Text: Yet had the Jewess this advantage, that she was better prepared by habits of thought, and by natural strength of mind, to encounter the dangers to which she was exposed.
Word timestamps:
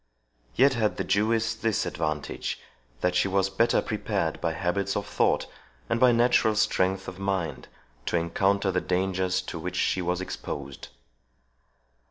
Yet 0.55 0.73
had 0.73 0.97
the 0.97 1.03
Jewess 1.03 1.53
this 1.53 1.85
advantage, 1.85 2.59
that 3.01 3.13
she 3.13 3.27
was 3.27 3.51
better 3.51 3.83
prepared 3.83 4.41
by 4.41 4.53
habits 4.53 4.95
of 4.95 5.05
thought, 5.05 5.45
and 5.91 5.99
by 5.99 6.11
natural 6.11 6.55
strength 6.55 7.07
of 7.07 7.19
mind, 7.19 7.67
to 8.07 8.17
encounter 8.17 8.71
the 8.71 8.81
dangers 8.81 9.43
to 9.43 9.59
which 9.59 9.75
she 9.75 10.01
was 10.01 10.19
exposed. 10.19 10.87